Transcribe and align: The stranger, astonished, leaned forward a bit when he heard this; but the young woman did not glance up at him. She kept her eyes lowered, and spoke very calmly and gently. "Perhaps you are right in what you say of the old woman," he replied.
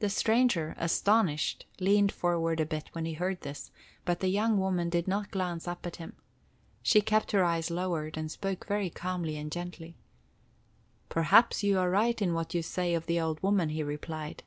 The 0.00 0.08
stranger, 0.10 0.74
astonished, 0.76 1.64
leaned 1.78 2.10
forward 2.10 2.58
a 2.58 2.66
bit 2.66 2.88
when 2.94 3.04
he 3.04 3.12
heard 3.12 3.42
this; 3.42 3.70
but 4.04 4.18
the 4.18 4.26
young 4.26 4.58
woman 4.58 4.88
did 4.90 5.06
not 5.06 5.30
glance 5.30 5.68
up 5.68 5.86
at 5.86 5.94
him. 5.98 6.16
She 6.82 7.00
kept 7.00 7.30
her 7.30 7.44
eyes 7.44 7.70
lowered, 7.70 8.16
and 8.16 8.28
spoke 8.28 8.66
very 8.66 8.90
calmly 8.90 9.36
and 9.36 9.52
gently. 9.52 9.94
"Perhaps 11.08 11.62
you 11.62 11.78
are 11.78 11.90
right 11.90 12.20
in 12.20 12.34
what 12.34 12.54
you 12.54 12.62
say 12.64 12.92
of 12.92 13.06
the 13.06 13.20
old 13.20 13.40
woman," 13.40 13.68
he 13.68 13.84
replied. 13.84 14.42